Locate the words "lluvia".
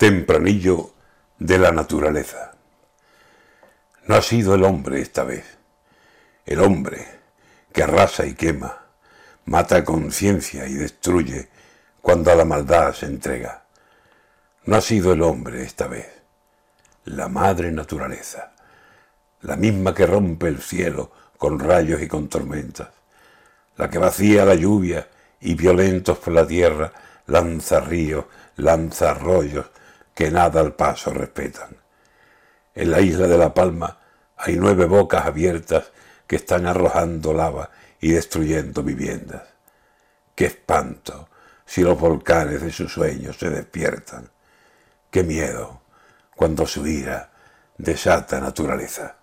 24.54-25.06